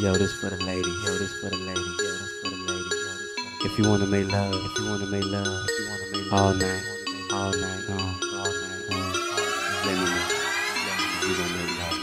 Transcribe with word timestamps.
Yo, 0.00 0.14
this 0.14 0.32
for 0.32 0.48
the 0.48 0.64
ladies. 0.64 0.94
Yo, 1.04 1.18
this 1.18 1.32
for 1.40 1.50
the 1.50 1.56
ladies. 1.56 1.84
Yo, 1.98 2.06
this 2.06 2.30
for 2.40 2.50
the 2.50 2.56
ladies. 2.56 2.86
Yo, 2.86 3.18
this 3.18 3.32
for 3.34 3.66
the 3.66 3.66
If 3.66 3.78
you 3.78 3.88
wanna 3.88 4.06
make 4.06 4.30
love, 4.30 4.54
if 4.54 4.78
you 4.78 4.86
wanna 4.86 5.06
make 5.06 5.24
love, 5.24 5.66
if 5.68 5.74
you 5.76 5.88
wanna 5.90 6.06
make 6.12 6.30
love, 6.30 6.40
all 6.40 6.54
night, 6.54 6.84
all 7.32 7.50
night, 7.50 7.82
long, 7.88 8.14
all 8.22 8.46
night, 8.46 8.86
uh, 8.86 8.94
long, 8.94 9.10
just 9.10 9.82
let 9.86 9.98
me 9.98 10.06
know. 10.06 10.22
We 11.26 11.34
gonna 11.34 11.50
make 11.58 11.74
love. 11.82 11.98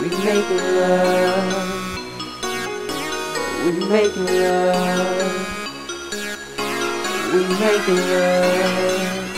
We 0.00 0.08
make 0.24 0.48
love. 0.48 1.52
We 3.64 3.70
make 3.84 4.16
love. 4.16 5.36
We 7.34 7.40
make 7.60 7.88
love. 7.88 8.72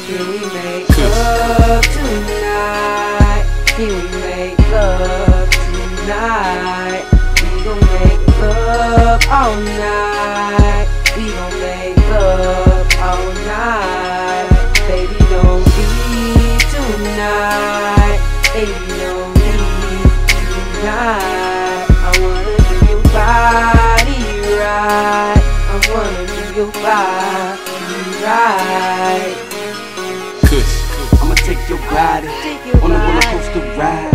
Can 0.07 0.23
we 0.30 0.39
make 0.55 0.87
love 0.98 1.82
tonight? 1.82 2.40
Your 26.60 26.73
body 26.73 27.62
right. 28.20 29.34
I'ma 31.23 31.34
take 31.36 31.66
your 31.70 31.78
body 31.88 32.28
on 32.84 32.91
a 32.92 32.98
roller 32.98 33.23
coaster 33.33 33.64
ride. 33.78 34.12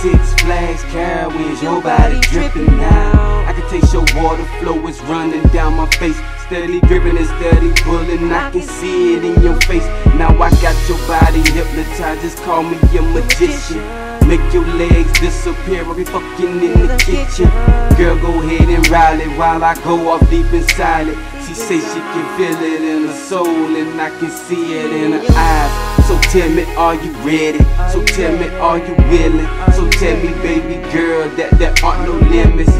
Six 0.00 0.32
flags, 0.42 0.82
carowinds, 0.84 1.62
your 1.62 1.82
body 1.82 2.18
dripping 2.30 2.78
now. 2.78 3.44
I 3.46 3.52
can 3.52 3.68
taste 3.68 3.92
your 3.92 4.06
water 4.14 4.44
flow, 4.58 4.86
it's 4.86 5.02
running 5.02 5.42
down 5.48 5.74
my 5.74 5.86
face. 6.00 6.16
Steady 6.46 6.80
dripping 6.80 7.18
and 7.18 7.26
steady 7.26 7.70
pulling, 7.82 8.32
I 8.32 8.50
can 8.50 8.62
see 8.62 9.16
it 9.16 9.24
in 9.24 9.42
your 9.42 9.60
face. 9.60 9.84
Now 10.16 10.30
I 10.40 10.48
got 10.62 10.76
your 10.88 10.98
body 11.06 11.42
hypnotized, 11.50 12.22
just 12.22 12.38
call 12.38 12.62
me 12.62 12.78
a 12.96 13.02
magician. 13.02 14.11
Make 14.26 14.52
your 14.52 14.66
legs 14.66 15.12
disappear, 15.20 15.84
I'll 15.84 15.94
be 15.94 16.04
fucking 16.04 16.62
in 16.62 16.86
the 16.86 16.96
kitchen. 16.98 17.50
Girl, 17.98 18.16
go 18.20 18.40
ahead 18.40 18.68
and 18.68 18.88
ride 18.88 19.20
it 19.20 19.28
while 19.38 19.62
I 19.62 19.74
go 19.82 20.08
off 20.08 20.28
deep 20.30 20.50
inside 20.52 21.08
it. 21.08 21.18
She 21.46 21.54
say 21.54 21.78
she 21.78 22.00
can 22.00 22.26
feel 22.38 22.62
it 22.62 22.82
in 22.82 23.06
her 23.08 23.14
soul, 23.14 23.46
and 23.46 24.00
I 24.00 24.10
can 24.18 24.30
see 24.30 24.78
it 24.78 24.92
in 24.92 25.12
her 25.12 25.24
eyes. 25.36 26.06
So 26.06 26.18
tell 26.30 26.50
me, 26.50 26.64
are 26.76 26.94
you 26.94 27.12
ready? 27.20 27.58
So 27.92 28.04
tell 28.04 28.32
me, 28.36 28.48
are 28.56 28.78
you 28.78 28.94
willing? 29.10 29.48
So 29.72 29.88
tell 29.90 30.16
me, 30.16 30.32
baby 30.42 30.76
girl, 30.92 31.28
that 31.36 31.58
there 31.58 31.74
aren't 31.84 32.04
no 32.08 32.14
limits. 32.28 32.72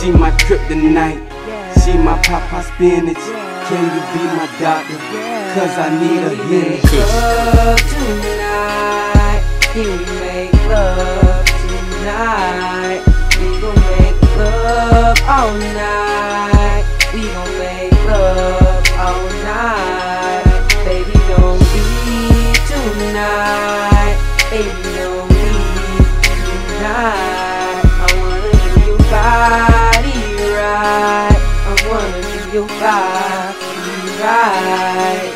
She 0.00 0.10
my 0.12 0.30
kryptonite, 0.42 1.20
she 1.82 1.92
my 1.98 2.16
Popeye 2.22 2.62
spinach. 2.62 3.24
Can 3.68 3.84
you 3.94 4.02
be 4.12 4.22
my 4.38 4.46
doctor? 4.58 4.98
Cause 5.54 5.74
I 5.78 5.88
need 6.00 6.22
a 6.22 6.34
healing. 6.46 6.80
love 7.54 7.78
tonight. 7.90 9.42
We 9.74 9.84
make 10.20 10.49
tonight? 11.70 13.02
We 13.40 13.46
gon' 13.60 13.74
make 13.74 14.18
love 14.38 15.18
all 15.26 15.52
night. 15.58 16.84
We 17.12 17.22
gon' 17.26 17.58
make 17.58 17.92
love 18.06 18.86
all 18.98 19.24
night. 19.42 20.44
Baby, 20.84 21.16
don't 21.28 21.58
leave 21.58 22.60
tonight. 22.70 24.16
Baby, 24.50 24.82
don't 24.94 25.28
leave 25.28 26.22
tonight. 26.46 27.82
I 27.98 28.14
wanna 28.20 28.52
do 28.62 28.70
your 28.86 28.98
body 29.10 30.18
right. 30.54 31.40
I 31.66 31.74
wanna 31.90 32.20
do 32.22 32.40
your 32.54 32.68
body 32.78 33.74
right. 34.22 35.30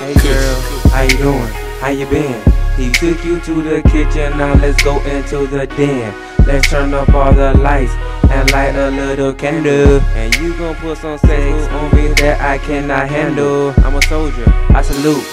Hey 0.00 0.14
girl, 0.24 0.56
how 0.90 1.02
you 1.02 1.16
doing? 1.18 1.52
How 1.80 1.90
you 1.90 2.06
been? 2.06 2.57
He 2.78 2.92
took 2.92 3.24
you 3.24 3.40
to 3.40 3.60
the 3.60 3.82
kitchen, 3.90 4.38
now 4.38 4.54
let's 4.54 4.80
go 4.84 5.02
into 5.02 5.48
the 5.48 5.66
den. 5.66 6.14
Let's 6.46 6.70
turn 6.70 6.94
up 6.94 7.08
all 7.08 7.32
the 7.32 7.52
lights 7.58 7.92
and 8.30 8.48
light 8.52 8.76
a 8.76 8.88
little 8.88 9.34
candle. 9.34 10.00
And 10.14 10.32
you 10.36 10.56
gon' 10.56 10.76
put 10.76 10.98
some 10.98 11.18
sex 11.18 11.66
on 11.72 11.96
me 11.96 12.12
that 12.22 12.40
I 12.40 12.58
cannot 12.58 13.08
handle. 13.08 13.74
I'm 13.78 13.96
a 13.96 14.02
soldier, 14.02 14.44
I 14.70 14.82
salute. 14.82 15.24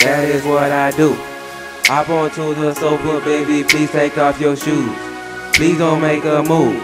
That 0.00 0.28
is 0.28 0.44
what 0.44 0.70
I 0.70 0.90
do. 0.90 1.14
Hop 1.86 2.10
onto 2.10 2.54
the 2.54 2.74
sofa, 2.74 3.24
baby, 3.24 3.66
please 3.66 3.90
take 3.90 4.18
off 4.18 4.38
your 4.38 4.54
shoes. 4.54 4.94
Please 5.54 5.78
don't 5.78 6.02
make 6.02 6.24
a 6.24 6.42
move. 6.42 6.76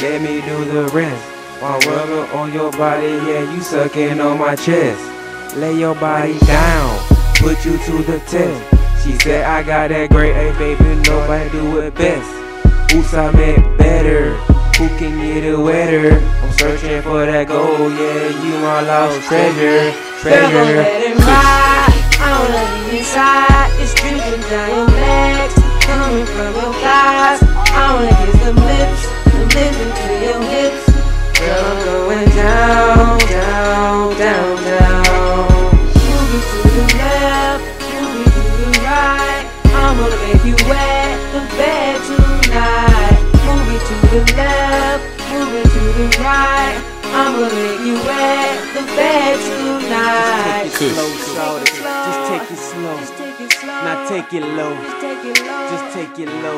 Let 0.00 0.22
me 0.22 0.42
do 0.42 0.64
the 0.64 0.88
rest. 0.94 1.26
While 1.60 1.80
rubbing 1.80 2.30
on 2.38 2.52
your 2.52 2.70
body, 2.70 3.08
yeah, 3.08 3.52
you 3.52 3.60
sucking 3.62 4.20
on 4.20 4.38
my 4.38 4.54
chest. 4.54 5.56
Lay 5.56 5.76
your 5.76 5.96
body 5.96 6.38
down, 6.38 6.98
put 7.34 7.64
you 7.64 7.76
to 7.76 8.02
the 8.04 8.20
test. 8.28 8.79
She 9.02 9.16
said 9.18 9.44
I 9.44 9.62
got 9.62 9.88
that 9.88 10.10
great 10.10 10.32
A, 10.36 10.52
baby, 10.58 10.84
nobody 11.08 11.50
do 11.50 11.78
it 11.80 11.94
best. 11.94 12.30
Oops, 12.94 13.14
I 13.14 13.30
meant 13.32 13.78
better. 13.78 14.34
Who 14.78 14.88
can 14.98 15.16
get 15.20 15.44
it 15.44 15.56
wetter? 15.56 16.14
I'm 16.42 16.52
searching 16.52 17.02
for 17.02 17.24
that 17.26 17.48
gold, 17.48 17.92
yeah, 17.92 18.28
you 18.44 18.58
my 18.60 18.80
lost 18.82 19.26
treasure, 19.28 19.92
Girl, 19.92 20.20
treasure. 20.20 20.76
let 20.76 21.02
it 21.02 21.16
ride. 21.18 21.96
I 22.20 22.28
wanna 22.40 22.52
be 22.52 22.64
inside. 22.66 22.79
gonna 40.00 40.16
make 40.24 40.44
you 40.48 40.56
wet 40.64 41.16
the 41.36 41.42
bed 41.60 41.96
tonight 42.08 43.20
Move 43.44 43.68
it 43.76 43.82
to 43.88 43.96
the 44.12 44.22
left, 44.40 45.04
move 45.28 45.52
it 45.60 45.68
to 45.76 45.82
the 46.00 46.06
right 46.24 46.76
I'ma 47.12 47.44
make 47.52 47.82
you 47.84 47.96
wet 48.08 48.56
the 48.72 48.84
bed 48.96 49.36
tonight 49.44 50.64
Just 50.64 50.80
take 50.80 50.88
it 50.88 50.96
slow, 50.96 51.10
slow. 51.28 51.60
Just 51.60 52.20
take 52.32 52.48
it 52.48 52.60
slow 52.70 52.96
Now 53.84 54.08
take 54.08 54.32
it 54.32 54.44
low 54.56 54.72
Just 54.88 55.92
take 55.92 56.16
it 56.16 56.28
low 56.40 56.56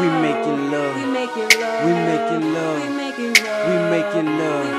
We 0.00 0.06
making 0.22 0.70
love 0.70 0.94
We 0.94 1.04
making 1.18 1.50
love 1.58 1.82
We 1.82 1.92
making 2.06 2.44
love 2.54 2.78
We 2.78 2.94
making 2.94 3.38
love 3.42 3.66
We 3.66 3.74
making 4.06 4.28
love 4.38 4.70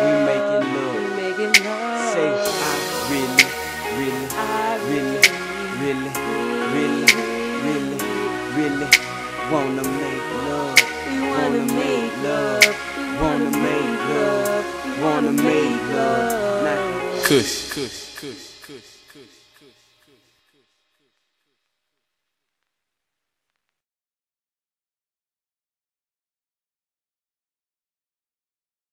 We 0.00 1.12
making 1.20 1.52
love 1.60 2.00
Say 2.16 2.28
I 2.32 2.72
really, 3.12 3.44
really, 4.00 4.24
really, 4.88 6.10
really 6.10 6.55
really, 6.76 7.12
really, 7.64 7.98
really 8.56 8.90
wanna 9.52 9.84
make 10.00 10.24
love. 10.48 10.80
We 11.08 11.16
wanna 11.32 11.64
make 11.80 12.12
love. 12.22 12.76
We 12.98 13.04
Wanna 13.22 13.50
make 13.50 14.00
love. 14.12 14.64
We 14.84 15.02
Wanna 15.04 15.32
make 15.32 15.82
love. 15.94 16.32
love. 16.32 16.64
Now, 16.64 17.22
Kush, 17.28 17.68
kush, 17.72 17.74
kush. 17.74 18.05